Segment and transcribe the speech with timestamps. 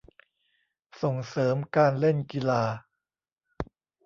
[1.01, 2.63] ส่งเสริมการเล่นกีฬา